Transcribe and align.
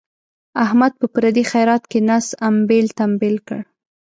احمد 0.65 0.93
په 0.99 1.05
پردي 1.13 1.43
خیرات 1.51 1.83
کې 1.91 1.99
نس 2.09 2.27
امبېل 2.49 2.85
تمبیل 2.99 3.35
کړ. 3.47 3.59